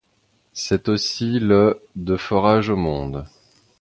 C'est 0.53 0.89
aussi 0.89 1.39
le 1.39 1.79
de 1.95 2.17
forage 2.17 2.69
au 2.71 2.75
monde. 2.75 3.25